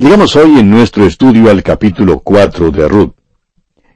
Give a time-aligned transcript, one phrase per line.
[0.00, 3.12] Llegamos hoy en nuestro estudio al capítulo 4 de Ruth.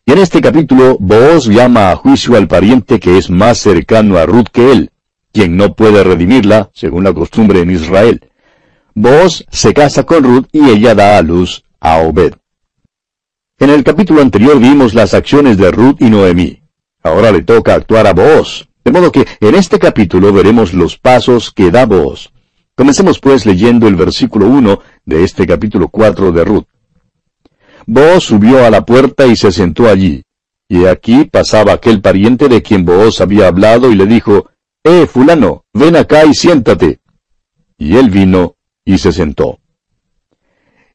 [0.04, 4.27] Y en este capítulo, Booz llama a juicio al pariente que es más cercano a
[4.27, 4.91] Ruth que él,
[5.32, 8.20] quien no puede redimirla, según la costumbre en Israel.
[8.95, 12.34] Booz se casa con Ruth y ella da a luz a Obed.
[13.59, 16.61] En el capítulo anterior vimos las acciones de Ruth y Noemí.
[17.02, 18.69] Ahora le toca actuar a Booz.
[18.84, 22.34] De modo que en este capítulo veremos los pasos que da Booz.
[22.77, 26.66] Comencemos pues leyendo el versículo 1 de este capítulo 4 de Ruth.
[27.87, 30.24] Booz subió a la puerta y se sentó allí.
[30.69, 34.50] Y aquí pasaba aquel pariente de quien Booz había hablado y le dijo,
[34.83, 36.98] Eh, fulano, ven acá y siéntate.
[37.78, 39.61] Y él vino y se sentó.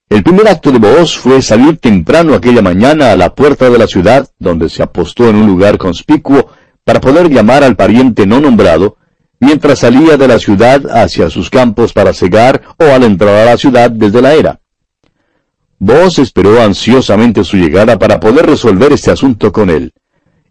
[0.10, 3.88] El primer acto de Booz fue salir temprano aquella mañana a la puerta de la
[3.88, 6.50] ciudad, donde se apostó en un lugar conspicuo
[6.84, 8.98] para poder llamar al pariente no nombrado,
[9.40, 13.58] mientras salía de la ciudad hacia sus campos para cegar o al entrar a la
[13.58, 14.60] ciudad desde la era.
[15.80, 19.94] Vos esperó ansiosamente su llegada para poder resolver este asunto con él.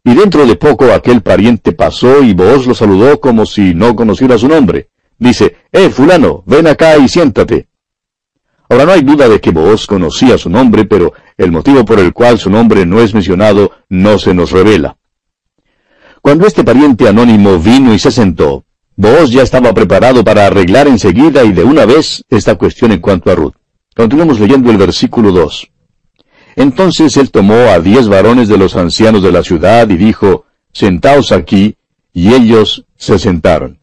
[0.03, 4.39] Y dentro de poco aquel pariente pasó y vos lo saludó como si no conociera
[4.39, 4.89] su nombre.
[5.19, 7.69] Dice, eh, fulano, ven acá y siéntate.
[8.71, 12.13] Ahora no hay duda de que vos conocía su nombre, pero el motivo por el
[12.13, 14.97] cual su nombre no es mencionado no se nos revela.
[16.23, 18.65] Cuando este pariente anónimo vino y se sentó,
[18.99, 23.31] vos ya estaba preparado para arreglar enseguida y de una vez esta cuestión en cuanto
[23.31, 23.55] a Ruth.
[23.95, 25.71] Continuamos leyendo el versículo 2.
[26.57, 31.31] Entonces él tomó a diez varones de los ancianos de la ciudad y dijo, Sentaos
[31.31, 31.77] aquí,
[32.13, 33.79] y ellos se sentaron.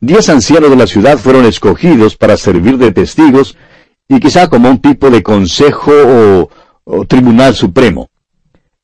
[0.00, 3.54] Diez ancianos de la ciudad fueron escogidos para servir de testigos,
[4.08, 6.48] y quizá como un tipo de consejo
[6.84, 8.08] o, tribunal supremo.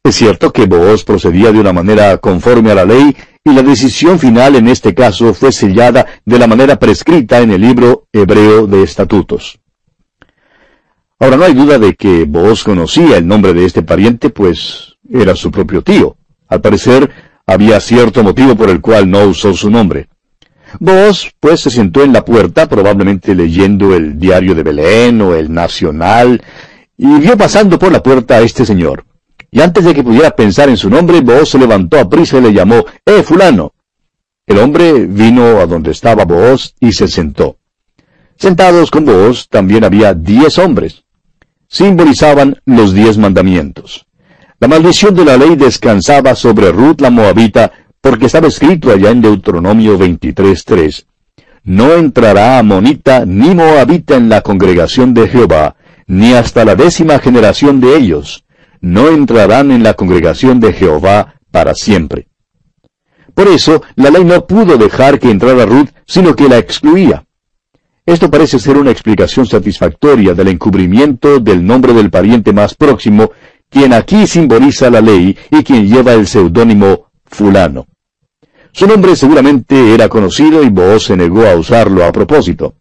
[0.04, 4.18] Es cierto que Booz procedía de una manera conforme a la ley, y la decisión
[4.18, 8.82] final en este caso fue sellada de la manera prescrita en el libro hebreo de
[8.84, 9.58] estatutos.
[11.18, 15.34] Ahora no hay duda de que Booz conocía el nombre de este pariente, pues era
[15.34, 16.16] su propio tío.
[16.48, 17.10] Al parecer,
[17.46, 20.08] había cierto motivo por el cual no usó su nombre.
[20.80, 25.52] Booz, pues, se sentó en la puerta, probablemente leyendo el diario de Belén o el
[25.52, 26.42] Nacional,
[26.96, 29.04] y vio pasando por la puerta a este señor.
[29.54, 32.40] Y antes de que pudiera pensar en su nombre, Booz se levantó a prisa y
[32.40, 33.74] le llamó, ¡Eh, fulano!
[34.46, 37.58] El hombre vino a donde estaba Booz y se sentó.
[38.38, 41.04] Sentados con Booz también había diez hombres.
[41.68, 44.06] Simbolizaban los diez mandamientos.
[44.58, 49.20] La maldición de la ley descansaba sobre Ruth la Moabita, porque estaba escrito allá en
[49.20, 51.04] Deuteronomio 23.3.
[51.64, 55.76] No entrará amonita ni moabita en la congregación de Jehová,
[56.06, 58.44] ni hasta la décima generación de ellos
[58.82, 62.26] no entrarán en la congregación de Jehová para siempre.
[63.32, 67.24] Por eso, la ley no pudo dejar que entrara Ruth, sino que la excluía.
[68.04, 73.30] Esto parece ser una explicación satisfactoria del encubrimiento del nombre del pariente más próximo,
[73.70, 77.86] quien aquí simboliza la ley y quien lleva el seudónimo fulano.
[78.72, 82.74] Su nombre seguramente era conocido y Booz se negó a usarlo a propósito.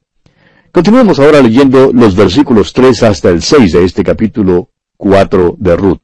[0.71, 4.69] Continuemos ahora leyendo los versículos 3 hasta el 6 de este capítulo
[5.01, 5.99] 4 de Ruth.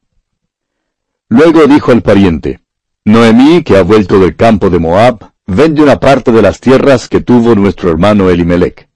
[1.28, 2.58] Luego dijo el pariente,
[3.04, 7.20] Noemí, que ha vuelto del campo de Moab, vende una parte de las tierras que
[7.20, 8.88] tuvo nuestro hermano Elimelech.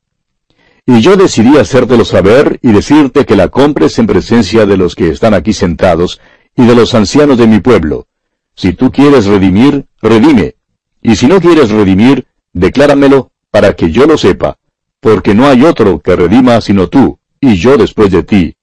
[0.84, 5.08] Y yo decidí hacértelo saber y decirte que la compres en presencia de los que
[5.08, 6.20] están aquí sentados
[6.56, 8.08] y de los ancianos de mi pueblo.
[8.56, 10.56] Si tú quieres redimir, redime.
[11.00, 14.58] Y si no quieres redimir, decláramelo para que yo lo sepa,
[14.98, 18.56] porque no hay otro que redima sino tú, y yo después de ti,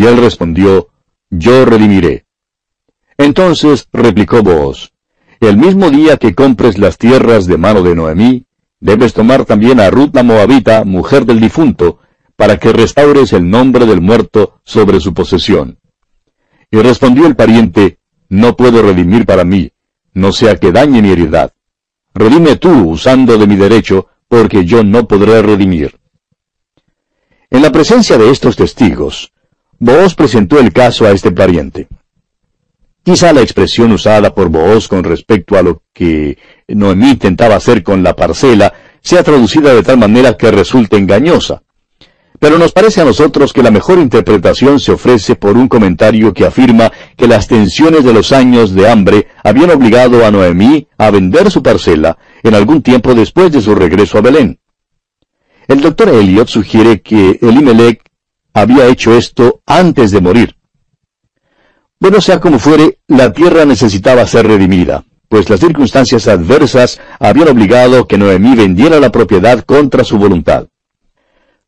[0.00, 0.88] y él respondió,
[1.28, 2.24] Yo redimiré.
[3.18, 4.92] Entonces replicó Booz,
[5.40, 8.46] El mismo día que compres las tierras de mano de Noemí,
[8.80, 11.98] debes tomar también a Ruth la Moabita, mujer del difunto,
[12.34, 15.78] para que restaures el nombre del muerto sobre su posesión.
[16.70, 17.98] Y respondió el pariente,
[18.30, 19.70] No puedo redimir para mí,
[20.14, 21.52] no sea que dañe mi heredad.
[22.14, 26.00] Redime tú usando de mi derecho, porque yo no podré redimir.
[27.50, 29.34] En la presencia de estos testigos,
[29.82, 31.88] Booz presentó el caso a este pariente.
[33.02, 36.36] Quizá la expresión usada por Booz con respecto a lo que
[36.68, 41.62] Noemí intentaba hacer con la parcela sea traducida de tal manera que resulte engañosa.
[42.38, 46.44] Pero nos parece a nosotros que la mejor interpretación se ofrece por un comentario que
[46.44, 51.50] afirma que las tensiones de los años de hambre habían obligado a Noemí a vender
[51.50, 54.58] su parcela en algún tiempo después de su regreso a Belén.
[55.68, 58.09] El doctor Elliot sugiere que Elimelech
[58.60, 60.56] había hecho esto antes de morir.
[61.98, 68.06] Bueno, sea como fuere, la tierra necesitaba ser redimida, pues las circunstancias adversas habían obligado
[68.06, 70.66] que Noemí vendiera la propiedad contra su voluntad.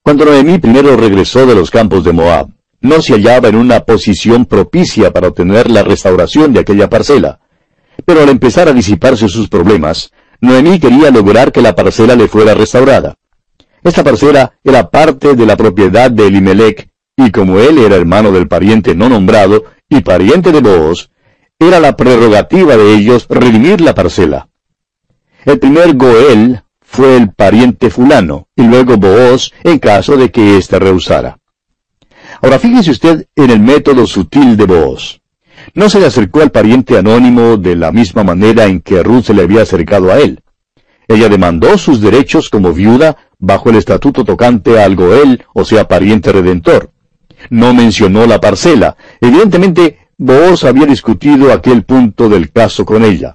[0.02, 2.48] Cuando Noemí primero regresó de los campos de Moab,
[2.80, 7.40] no se hallaba en una posición propicia para obtener la restauración de aquella parcela.
[8.04, 10.10] Pero al empezar a disiparse sus problemas,
[10.40, 13.14] Noemí quería lograr que la parcela le fuera restaurada.
[13.84, 18.48] Esta parcela era parte de la propiedad de Elimelech, y como él era hermano del
[18.48, 21.10] pariente no nombrado y pariente de Booz,
[21.58, 24.48] era la prerrogativa de ellos redimir la parcela.
[25.44, 30.78] El primer Goel fue el pariente fulano, y luego Booz en caso de que éste
[30.78, 31.38] rehusara.
[32.40, 35.20] Ahora fíjese usted en el método sutil de Booz.
[35.74, 39.34] No se le acercó al pariente anónimo de la misma manera en que Ruth se
[39.34, 40.41] le había acercado a él.
[41.12, 46.32] Ella demandó sus derechos como viuda bajo el estatuto tocante al Goel, o sea, pariente
[46.32, 46.90] redentor.
[47.50, 48.96] No mencionó la parcela.
[49.20, 53.34] Evidentemente, Booz había discutido aquel punto del caso con ella.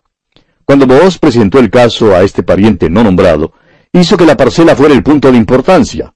[0.66, 3.54] Cuando Booz presentó el caso a este pariente no nombrado,
[3.94, 6.14] hizo que la parcela fuera el punto de importancia.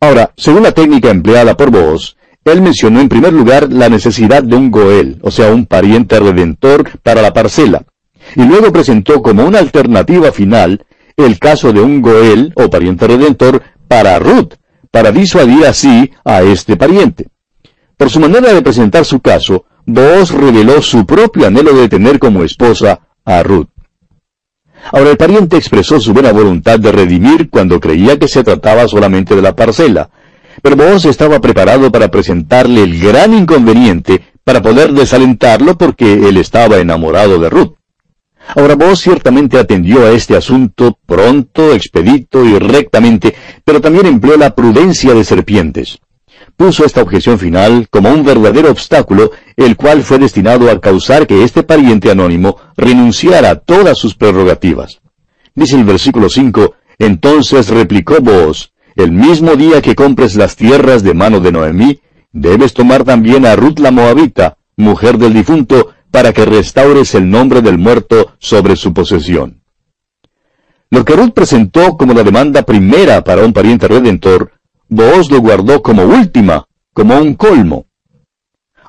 [0.00, 4.56] Ahora, según la técnica empleada por Booz, él mencionó en primer lugar la necesidad de
[4.56, 7.84] un Goel, o sea, un pariente redentor para la parcela,
[8.36, 10.84] y luego presentó como una alternativa final
[11.16, 14.54] el caso de un Goel, o pariente redentor, para Ruth,
[14.90, 17.28] para disuadir así a este pariente.
[17.96, 22.42] Por su manera de presentar su caso, Booz reveló su propio anhelo de tener como
[22.42, 23.68] esposa a Ruth.
[24.92, 29.34] Ahora el pariente expresó su buena voluntad de redimir cuando creía que se trataba solamente
[29.34, 30.10] de la parcela,
[30.62, 36.78] pero Booz estaba preparado para presentarle el gran inconveniente para poder desalentarlo porque él estaba
[36.78, 37.74] enamorado de Ruth.
[38.54, 44.54] Ahora Booz ciertamente atendió a este asunto pronto, expedito y rectamente, pero también empleó la
[44.54, 45.98] prudencia de serpientes.
[46.56, 51.42] Puso esta objeción final como un verdadero obstáculo, el cual fue destinado a causar que
[51.42, 55.00] este pariente anónimo renunciara a todas sus prerrogativas.
[55.54, 61.14] Dice el versículo 5, entonces replicó Booz, el mismo día que compres las tierras de
[61.14, 62.00] mano de Noemí,
[62.32, 67.60] debes tomar también a Ruth la Moabita, mujer del difunto, para que restaures el nombre
[67.60, 69.64] del muerto sobre su posesión.
[70.88, 74.52] Lo que Ruth presentó como la demanda primera para un pariente redentor,
[74.88, 77.86] Booz lo guardó como última, como un colmo.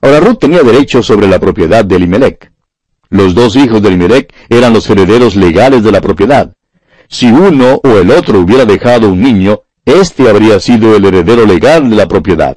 [0.04, 2.52] Ahora Ruth tenía derecho sobre la propiedad de Elimelech.
[3.10, 6.54] Los dos hijos de Elimelech eran los herederos legales de la propiedad.
[7.08, 11.90] Si uno o el otro hubiera dejado un niño, este habría sido el heredero legal
[11.90, 12.56] de la propiedad.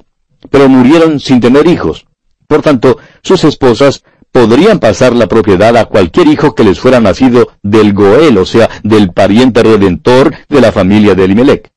[0.51, 2.05] Pero murieron sin tener hijos.
[2.47, 7.51] Por tanto, sus esposas podrían pasar la propiedad a cualquier hijo que les fuera nacido
[7.63, 11.71] del Goel, o sea, del pariente redentor de la familia de Elimelech.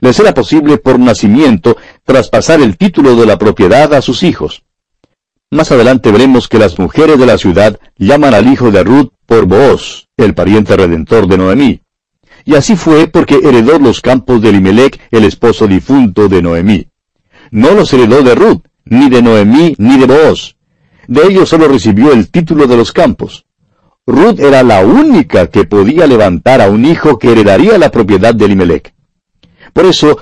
[0.00, 4.64] Les era posible por nacimiento traspasar el título de la propiedad a sus hijos.
[5.50, 9.46] Más adelante veremos que las mujeres de la ciudad llaman al hijo de Ruth por
[9.46, 11.82] Booz, el pariente redentor de Noemí.
[12.44, 16.88] Y así fue porque heredó los campos de Elimelech, el esposo difunto de Noemí.
[17.50, 20.56] No los heredó de Ruth, ni de Noemí, ni de Booz.
[21.12, 23.44] De ellos solo recibió el título de los campos.
[24.06, 28.46] Ruth era la única que podía levantar a un hijo que heredaría la propiedad de
[28.46, 28.94] Elimelech.
[29.74, 30.16] Por eso,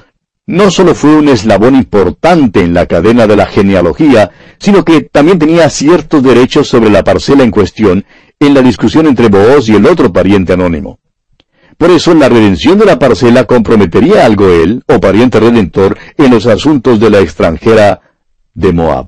[0.48, 5.38] no solo fue un eslabón importante en la cadena de la genealogía, sino que también
[5.38, 8.04] tenía ciertos derechos sobre la parcela en cuestión
[8.40, 10.98] en la discusión entre Booz y el otro pariente anónimo.
[11.78, 16.46] Por eso la redención de la parcela comprometería al Goel, o pariente redentor, en los
[16.46, 18.00] asuntos de la extranjera
[18.54, 19.06] de Moab.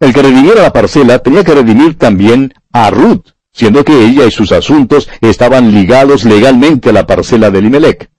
[0.00, 4.30] El que redimiera la parcela tenía que redimir también a Ruth, siendo que ella y
[4.30, 8.10] sus asuntos estaban ligados legalmente a la parcela de Elimelech.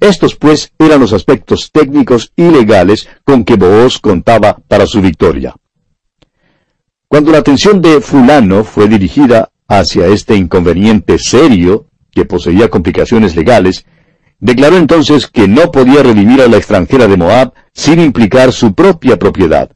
[0.00, 5.54] Estos pues eran los aspectos técnicos y legales con que Booz contaba para su victoria.
[7.08, 13.86] Cuando la atención de fulano fue dirigida hacia este inconveniente serio, que poseía complicaciones legales,
[14.40, 19.18] declaró entonces que no podía redimir a la extranjera de Moab sin implicar su propia
[19.18, 19.70] propiedad.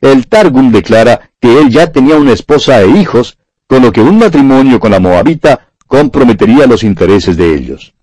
[0.00, 4.18] El Targum declara que él ya tenía una esposa e hijos, con lo que un
[4.18, 7.94] matrimonio con la Moabita comprometería los intereses de ellos.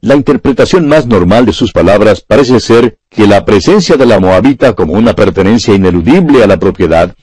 [0.00, 4.74] La interpretación más normal de sus palabras parece ser que la presencia de la Moabita
[4.74, 7.14] como una pertenencia ineludible a la propiedad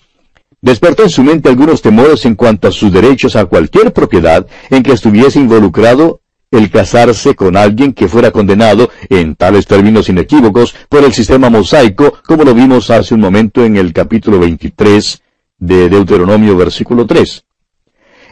[0.60, 4.82] despertó en su mente algunos temores en cuanto a sus derechos a cualquier propiedad en
[4.82, 6.22] que estuviese involucrado
[6.54, 12.20] el casarse con alguien que fuera condenado, en tales términos inequívocos, por el sistema mosaico,
[12.26, 15.22] como lo vimos hace un momento en el capítulo 23
[15.58, 17.44] de Deuteronomio versículo 3.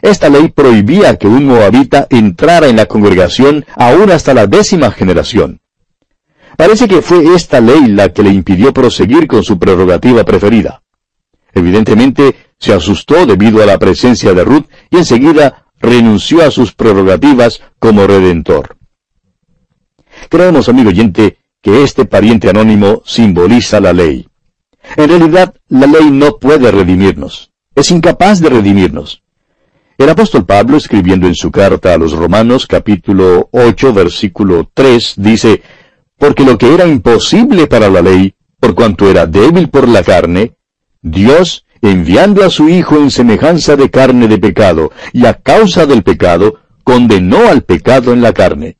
[0.02, 5.60] Esta ley prohibía que un moabita entrara en la congregación aún hasta la décima generación.
[6.56, 10.82] Parece que fue esta ley la que le impidió proseguir con su prerrogativa preferida.
[11.54, 17.60] Evidentemente, se asustó debido a la presencia de Ruth y enseguida renunció a sus prerrogativas
[17.78, 18.76] como redentor.
[20.30, 24.26] Creemos, amigo oyente, que este pariente anónimo simboliza la ley.
[24.96, 27.52] En realidad, la ley no puede redimirnos.
[27.74, 29.22] Es incapaz de redimirnos.
[29.98, 35.62] El apóstol Pablo, escribiendo en su carta a los Romanos capítulo 8, versículo 3, dice,
[36.16, 40.56] Porque lo que era imposible para la ley, por cuanto era débil por la carne,
[41.02, 46.02] Dios, enviando a su Hijo en semejanza de carne de pecado, y a causa del
[46.02, 48.76] pecado, condenó al pecado en la carne.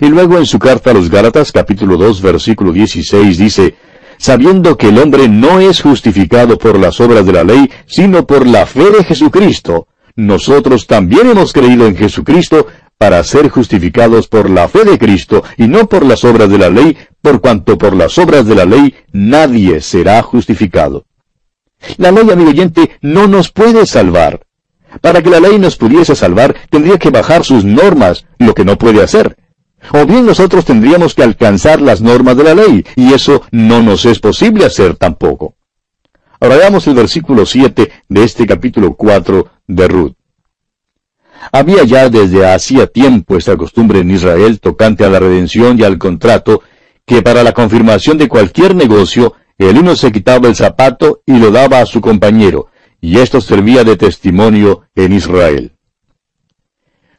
[0.00, 3.74] Y luego en su carta a los Gálatas capítulo 2 versículo 16 dice,
[4.16, 8.46] sabiendo que el hombre no es justificado por las obras de la ley, sino por
[8.46, 14.68] la fe de Jesucristo, nosotros también hemos creído en Jesucristo para ser justificados por la
[14.68, 18.18] fe de Cristo y no por las obras de la ley, por cuanto por las
[18.18, 21.04] obras de la ley nadie será justificado.
[21.96, 24.40] La ley, amigo oyente, no nos puede salvar.
[25.00, 28.78] Para que la ley nos pudiese salvar, tendría que bajar sus normas, lo que no
[28.78, 29.36] puede hacer.
[29.92, 34.04] O bien nosotros tendríamos que alcanzar las normas de la ley, y eso no nos
[34.06, 35.56] es posible hacer tampoco.
[36.40, 40.14] Ahora veamos el versículo 7 de este capítulo 4 de Ruth.
[41.52, 45.98] Había ya desde hacía tiempo esta costumbre en Israel tocante a la redención y al
[45.98, 46.62] contrato,
[47.06, 51.50] que para la confirmación de cualquier negocio, el uno se quitaba el zapato y lo
[51.50, 52.68] daba a su compañero,
[53.00, 55.72] y esto servía de testimonio en Israel.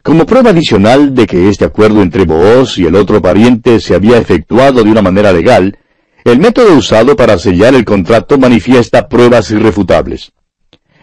[0.04, 4.18] Como prueba adicional de que este acuerdo entre Booz y el otro pariente se había
[4.18, 5.80] efectuado de una manera legal,
[6.24, 10.32] el método usado para sellar el contrato manifiesta pruebas irrefutables.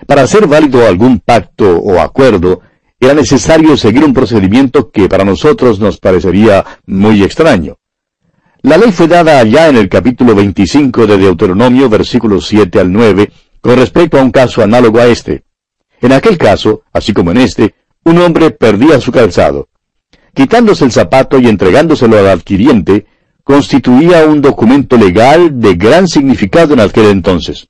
[0.07, 2.61] Para hacer válido algún pacto o acuerdo,
[3.01, 7.79] era necesario seguir un procedimiento que para nosotros nos parecería muy extraño.
[8.65, 13.33] La ley fue dada allá en el capítulo 25 de Deuteronomio, versículos 7 al 9,
[13.61, 15.43] con respecto a un caso análogo a este.
[16.01, 19.69] En aquel caso, así como en este, un hombre perdía su calzado.
[20.33, 23.07] Quitándose el zapato y entregándoselo al adquiriente,
[23.43, 27.67] constituía un documento legal de gran significado en aquel entonces.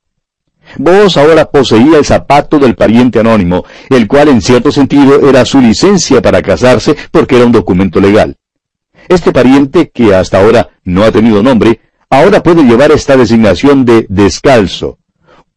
[0.77, 5.59] Vos ahora poseía el zapato del pariente anónimo, el cual en cierto sentido era su
[5.59, 8.37] licencia para casarse porque era un documento legal.
[9.07, 14.05] Este pariente, que hasta ahora no ha tenido nombre, ahora puede llevar esta designación de
[14.09, 14.99] descalzo,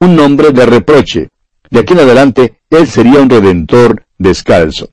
[0.00, 1.28] un nombre de reproche.
[1.70, 4.90] De aquí en adelante, él sería un redentor descalzo.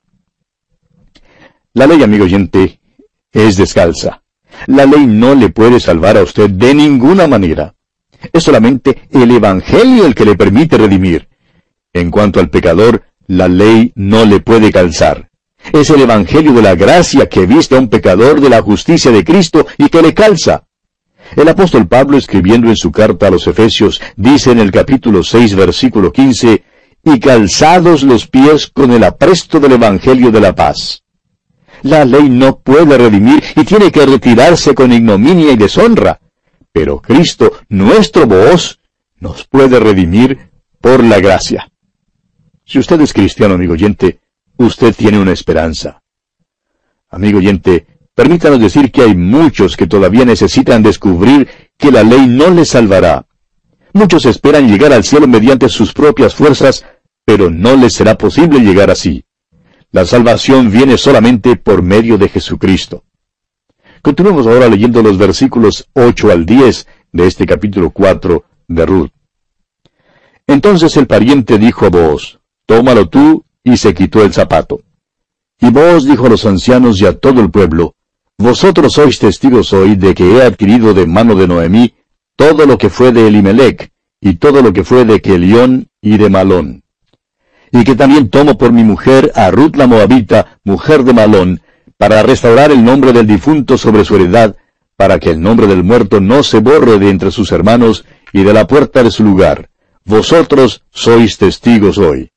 [1.73, 2.79] La ley, amigo oyente,
[3.31, 4.21] es descalza.
[4.67, 7.73] La ley no le puede salvar a usted de ninguna manera.
[8.31, 11.27] Es solamente el Evangelio el que le permite redimir.
[11.91, 15.29] En cuanto al pecador, la ley no le puede calzar.
[15.71, 19.23] Es el Evangelio de la gracia que viste a un pecador de la justicia de
[19.23, 20.65] Cristo y que le calza.
[21.35, 25.55] El apóstol Pablo, escribiendo en su carta a los Efesios, dice en el capítulo 6,
[25.55, 26.63] versículo 15,
[27.05, 31.03] y calzados los pies con el apresto del Evangelio de la paz.
[31.81, 36.19] La ley no puede redimir y tiene que retirarse con ignominia y deshonra.
[36.71, 38.79] Pero Cristo, nuestro voz,
[39.19, 41.69] nos puede redimir por la gracia.
[42.65, 44.19] Si usted es cristiano, amigo oyente,
[44.57, 46.01] usted tiene una esperanza.
[47.09, 52.49] Amigo oyente, permítanos decir que hay muchos que todavía necesitan descubrir que la ley no
[52.49, 53.25] les salvará.
[53.93, 56.85] Muchos esperan llegar al cielo mediante sus propias fuerzas,
[57.25, 59.25] pero no les será posible llegar así.
[59.91, 63.03] La salvación viene solamente por medio de Jesucristo.
[64.01, 69.11] Continuemos ahora leyendo los versículos 8 al 10 de este capítulo 4 de Ruth.
[70.47, 74.81] Entonces el pariente dijo a vos, tómalo tú, y se quitó el zapato.
[75.59, 77.95] Y vos dijo a los ancianos y a todo el pueblo,
[78.37, 81.93] vosotros sois testigos hoy de que he adquirido de mano de Noemí
[82.35, 86.29] todo lo que fue de Elimelech, y todo lo que fue de Kelión y de
[86.29, 86.83] Malón
[87.73, 91.61] y que también tomo por mi mujer a Ruth la Moabita, mujer de Malón,
[91.97, 94.55] para restaurar el nombre del difunto sobre su heredad,
[94.95, 98.53] para que el nombre del muerto no se borre de entre sus hermanos y de
[98.53, 99.71] la puerta de su lugar.
[100.05, 102.32] Vosotros sois testigos hoy.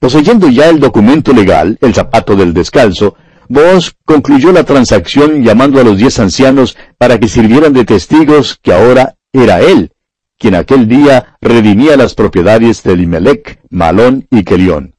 [0.00, 3.14] Poseyendo ya el documento legal, el zapato del descalzo,
[3.52, 8.72] Vos concluyó la transacción llamando a los diez ancianos para que sirvieran de testigos que
[8.72, 9.90] ahora era él,
[10.38, 14.94] quien aquel día redimía las propiedades de Limelec, Malón y Kelión.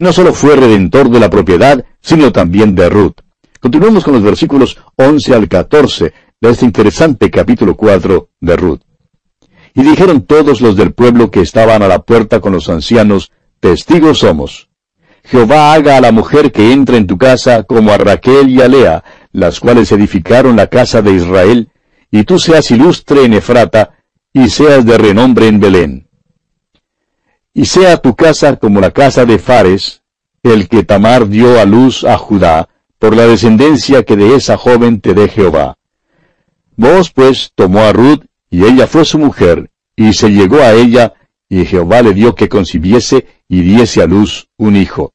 [0.00, 3.20] No solo fue redentor de la propiedad, sino también de Ruth.
[3.60, 8.80] Continuemos con los versículos 11 al 14 de este interesante capítulo 4 de Ruth.
[9.74, 14.18] Y dijeron todos los del pueblo que estaban a la puerta con los ancianos, testigos
[14.18, 14.68] somos.
[15.24, 18.68] Jehová haga a la mujer que entra en tu casa como a Raquel y a
[18.68, 21.68] Lea, las cuales edificaron la casa de Israel,
[22.10, 23.96] y tú seas ilustre en Efrata,
[24.32, 26.08] y seas de renombre en Belén.
[27.52, 30.02] Y sea tu casa como la casa de Fares,
[30.42, 35.00] el que Tamar dio a luz a Judá, por la descendencia que de esa joven
[35.00, 35.76] te dé Jehová.
[36.76, 41.14] Vos pues tomó a Ruth, y ella fue su mujer, y se llegó a ella,
[41.48, 45.12] y Jehová le dio que concibiese y diese a luz un hijo.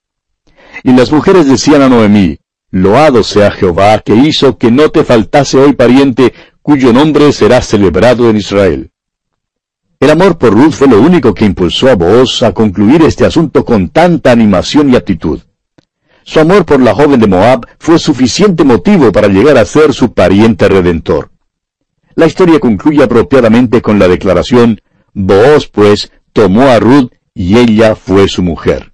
[0.84, 2.40] Y las mujeres decían a Noemí,
[2.72, 8.30] Loado sea Jehová, que hizo que no te faltase hoy pariente, cuyo nombre será celebrado
[8.30, 8.92] en Israel.
[10.00, 13.66] El amor por Ruth fue lo único que impulsó a Booz a concluir este asunto
[13.66, 15.42] con tanta animación y actitud.
[16.24, 20.14] Su amor por la joven de Moab fue suficiente motivo para llegar a ser su
[20.14, 21.30] pariente redentor.
[22.16, 24.82] La historia concluye apropiadamente con la declaración,
[25.14, 28.92] Booz pues tomó a Ruth y ella fue su mujer.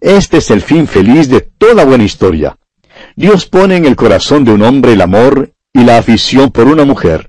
[0.00, 2.56] Este es el fin feliz de toda buena historia.
[3.14, 6.84] Dios pone en el corazón de un hombre el amor y la afición por una
[6.84, 7.28] mujer,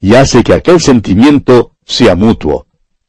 [0.00, 2.66] y hace que aquel sentimiento sea mutuo.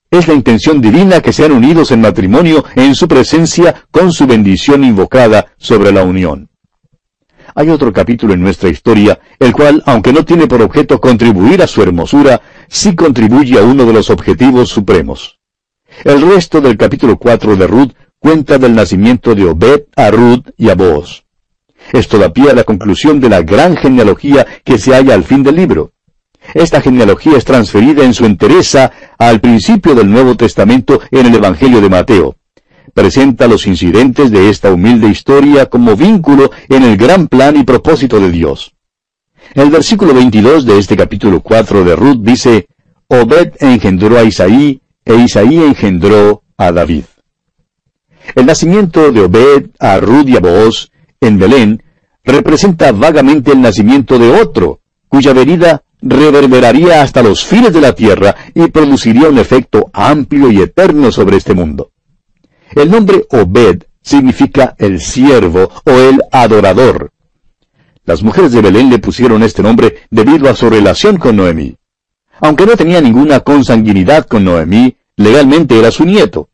[0.09, 4.83] Es la intención divina que sean unidos en matrimonio en su presencia con su bendición
[4.83, 6.49] invocada sobre la unión.
[7.55, 11.67] Hay otro capítulo en nuestra historia, el cual, aunque no tiene por objeto contribuir a
[11.67, 15.39] su hermosura, sí contribuye a uno de los objetivos supremos.
[16.03, 20.69] El resto del capítulo 4 de Ruth cuenta del nacimiento de Obed a Ruth y
[20.69, 21.23] a Boaz.
[21.93, 25.93] Es todavía la conclusión de la gran genealogía que se halla al fin del libro.
[26.53, 31.81] Esta genealogía es transferida en su entereza al principio del Nuevo Testamento en el Evangelio
[31.81, 32.35] de Mateo.
[32.93, 38.19] Presenta los incidentes de esta humilde historia como vínculo en el gran plan y propósito
[38.19, 38.76] de Dios.
[39.53, 42.67] El versículo 22 de este capítulo 4 de Ruth dice,
[43.07, 47.05] Obed engendró a Isaí, e Isaí engendró a David.
[48.35, 51.83] El nacimiento de Obed a Ruth y a Booz en Belén
[52.23, 58.35] representa vagamente el nacimiento de otro, cuya venida reverberaría hasta los fines de la tierra
[58.53, 61.91] y produciría un efecto amplio y eterno sobre este mundo.
[62.75, 67.11] El nombre Obed significa el siervo o el adorador.
[68.07, 71.75] Las mujeres de Belén le pusieron este nombre debido a su relación con Noemí.
[72.39, 76.47] Aunque no tenía ninguna consanguinidad con Noemí, legalmente era su nieto.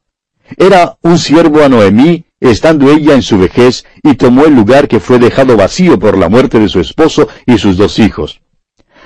[0.57, 4.99] Era un siervo a Noemí, estando ella en su vejez, y tomó el lugar que
[4.99, 8.41] fue dejado vacío por la muerte de su esposo y sus dos hijos.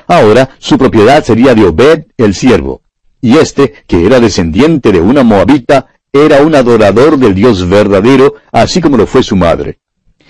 [0.08, 2.82] Ahora su propiedad sería de Obed el siervo,
[3.20, 8.80] y éste, que era descendiente de una moabita, era un adorador del Dios verdadero, así
[8.80, 9.80] como lo fue su madre.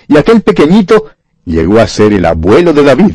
[0.08, 1.12] Y aquel pequeñito
[1.48, 3.14] llegó a ser el abuelo de David.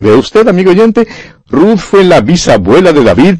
[0.00, 1.06] ¿Ve usted, amigo oyente?
[1.48, 3.34] Ruth fue la bisabuela de David,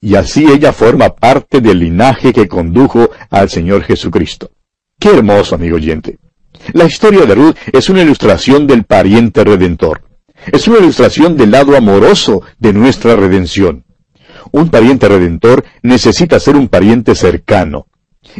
[0.00, 4.50] y así ella forma parte del linaje que condujo al Señor Jesucristo.
[4.98, 6.18] Qué hermoso, amigo oyente.
[6.72, 10.02] La historia de Ruth es una ilustración del pariente redentor.
[10.52, 13.84] Es una ilustración del lado amoroso de nuestra redención.
[14.52, 17.86] Un pariente redentor necesita ser un pariente cercano.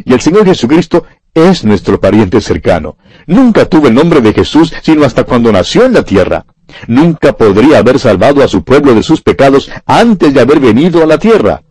[0.05, 2.97] Y el Señor Jesucristo es nuestro pariente cercano.
[3.27, 6.45] Nunca tuvo el nombre de Jesús sino hasta cuando nació en la tierra.
[6.87, 11.05] Nunca podría haber salvado a su pueblo de sus pecados antes de haber venido a
[11.05, 11.63] la tierra.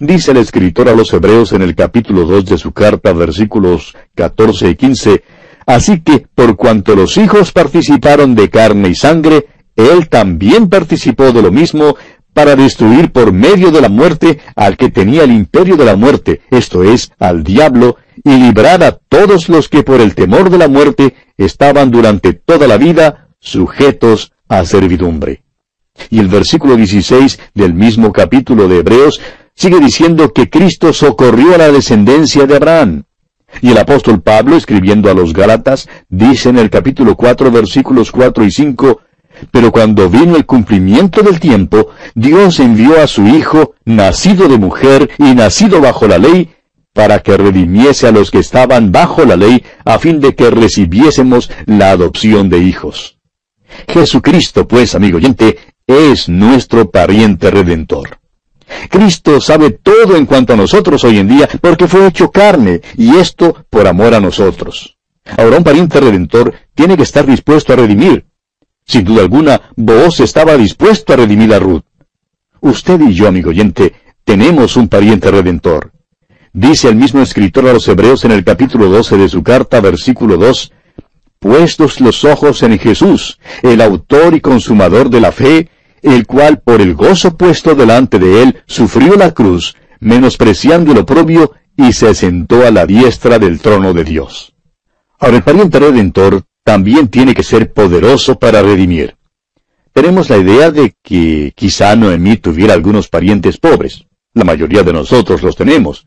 [0.00, 4.70] Dice el escritor a los Hebreos en el capítulo 2 de su carta, versículos 14
[4.70, 5.22] y 15,
[5.66, 11.42] Así que, por cuanto los hijos participaron de carne y sangre, él también participó de
[11.42, 11.96] lo mismo
[12.34, 16.40] para destruir por medio de la muerte al que tenía el imperio de la muerte,
[16.50, 20.68] esto es, al diablo, y librar a todos los que por el temor de la
[20.68, 25.42] muerte estaban durante toda la vida sujetos a servidumbre.
[26.10, 29.20] Y el versículo 16 del mismo capítulo de Hebreos
[29.54, 33.04] sigue diciendo que Cristo socorrió a la descendencia de Abraham.
[33.60, 38.44] Y el apóstol Pablo, escribiendo a los Gálatas, dice en el capítulo 4, versículos 4
[38.44, 39.00] y 5,
[39.50, 45.10] Pero cuando vino el cumplimiento del tiempo, Dios envió a su Hijo, nacido de mujer
[45.18, 46.50] y nacido bajo la ley,
[46.92, 51.50] para que redimiese a los que estaban bajo la ley, a fin de que recibiésemos
[51.66, 53.18] la adopción de hijos.
[53.88, 58.18] Jesucristo, pues, amigo oyente, es nuestro pariente redentor.
[58.88, 63.16] Cristo sabe todo en cuanto a nosotros hoy en día porque fue hecho carne, y
[63.16, 64.98] esto por amor a nosotros.
[65.36, 68.26] Ahora un pariente redentor tiene que estar dispuesto a redimir.
[68.92, 71.84] Sin duda alguna, vos estaba dispuesto a redimir a Ruth.
[72.60, 75.92] Usted y yo, amigo oyente, tenemos un pariente redentor.
[76.52, 80.36] Dice el mismo escritor a los Hebreos en el capítulo 12 de su carta, versículo
[80.36, 80.72] 2,
[81.38, 85.70] Puestos los ojos en Jesús, el autor y consumador de la fe,
[86.02, 91.52] el cual por el gozo puesto delante de él sufrió la cruz, menospreciando lo propio,
[91.78, 94.52] y se sentó a la diestra del trono de Dios.
[95.18, 99.16] Ahora el pariente redentor también tiene que ser poderoso para redimir.
[99.92, 104.06] Tenemos la idea de que quizá Noemí tuviera algunos parientes pobres.
[104.32, 106.06] La mayoría de nosotros los tenemos.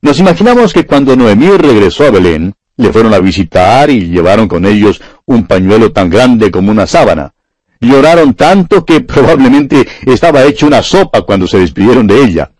[0.00, 4.64] Nos imaginamos que cuando Noemí regresó a Belén, Le fueron a visitar y llevaron con
[4.64, 7.34] ellos un pañuelo tan grande como una sábana.
[7.80, 12.52] Lloraron tanto que probablemente estaba hecho una sopa cuando se despidieron de ella.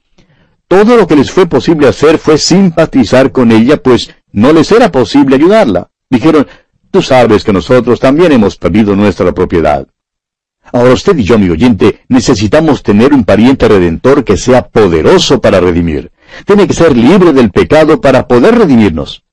[0.66, 4.90] Todo lo que les fue posible hacer fue simpatizar con ella, pues no les era
[4.90, 5.88] posible ayudarla.
[6.10, 6.48] Dijeron,
[6.90, 9.86] tú sabes que nosotros también hemos perdido nuestra propiedad.
[10.72, 15.60] Ahora usted y yo, amigo oyente, necesitamos tener un pariente redentor que sea poderoso para
[15.60, 16.10] redimir.
[16.44, 19.24] Tiene que ser libre del pecado para poder redimirnos.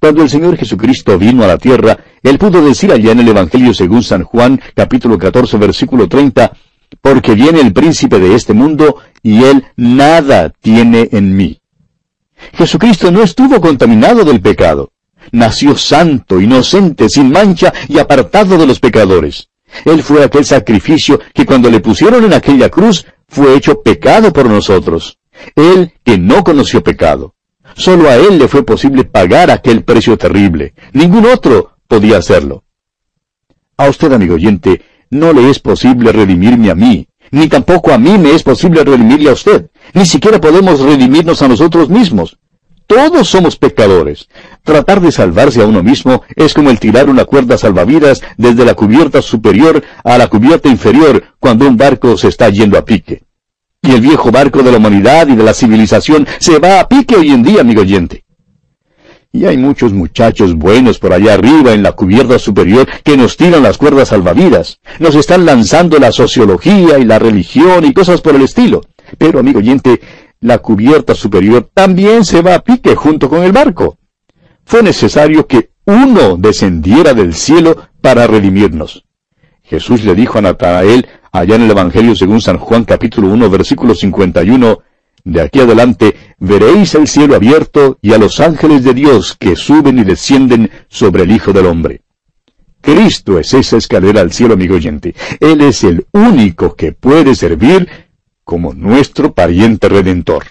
[0.00, 3.74] Cuando el Señor Jesucristo vino a la tierra, Él pudo decir allá en el Evangelio
[3.74, 6.52] según San Juan, capítulo 14, versículo 30,
[7.00, 11.60] porque viene el príncipe de este mundo, y Él nada tiene en mí.
[12.52, 14.92] Jesucristo no estuvo contaminado del pecado.
[15.32, 19.48] Nació santo, inocente, sin mancha y apartado de los pecadores.
[19.84, 24.48] Él fue aquel sacrificio que cuando le pusieron en aquella cruz fue hecho pecado por
[24.48, 25.18] nosotros.
[25.54, 27.34] Él que no conoció pecado.
[27.74, 30.74] Solo a Él le fue posible pagar aquel precio terrible.
[30.92, 32.64] Ningún otro podía hacerlo.
[33.76, 38.18] A usted, amigo oyente, no le es posible redimirme a mí, ni tampoco a mí
[38.18, 39.70] me es posible redimirle a usted.
[39.94, 42.38] Ni siquiera podemos redimirnos a nosotros mismos.
[42.88, 44.30] Todos somos pecadores.
[44.64, 48.72] Tratar de salvarse a uno mismo es como el tirar una cuerda salvavidas desde la
[48.72, 53.24] cubierta superior a la cubierta inferior cuando un barco se está yendo a pique.
[53.82, 57.14] Y el viejo barco de la humanidad y de la civilización se va a pique
[57.14, 58.24] hoy en día, amigo oyente.
[59.30, 63.62] Y hay muchos muchachos buenos por allá arriba en la cubierta superior que nos tiran
[63.62, 64.80] las cuerdas salvavidas.
[64.98, 68.80] Nos están lanzando la sociología y la religión y cosas por el estilo.
[69.16, 70.00] Pero, amigo oyente,
[70.40, 73.98] la cubierta superior también se va a pique junto con el barco.
[74.64, 79.04] Fue necesario que uno descendiera del cielo para redimirnos.
[79.62, 83.94] Jesús le dijo a Natanael, allá en el Evangelio según San Juan capítulo 1 versículo
[83.94, 84.78] 51,
[85.24, 89.98] de aquí adelante veréis el cielo abierto y a los ángeles de Dios que suben
[89.98, 92.02] y descienden sobre el Hijo del Hombre.
[92.80, 95.14] Cristo es esa escalera al cielo, amigo oyente.
[95.40, 97.88] Él es el único que puede servir
[98.48, 100.46] como nuestro pariente redentor.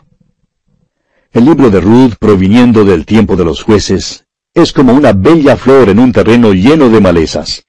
[1.31, 5.89] El libro de Ruth, proviniendo del tiempo de los jueces, es como una bella flor
[5.89, 7.65] en un terreno lleno de malezas.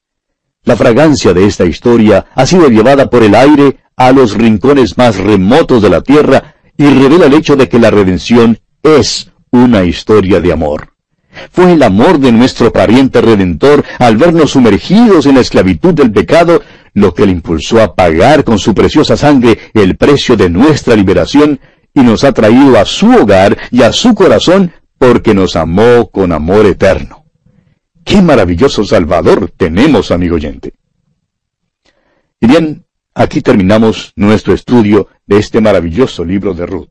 [0.64, 5.16] La fragancia de esta historia ha sido llevada por el aire a los rincones más
[5.16, 10.42] remotos de la tierra y revela el hecho de que la redención es una historia
[10.42, 10.92] de amor.
[11.52, 16.60] Fue el amor de nuestro pariente redentor al vernos sumergidos en la esclavitud del pecado
[16.94, 21.60] lo que le impulsó a pagar con su preciosa sangre el precio de nuestra liberación
[21.94, 26.32] y nos ha traído a su hogar y a su corazón porque nos amó con
[26.32, 27.24] amor eterno.
[28.04, 30.74] ¡Qué maravilloso Salvador tenemos, amigo oyente!
[32.40, 36.88] Y bien, aquí terminamos nuestro estudio de este maravilloso libro de Ruth.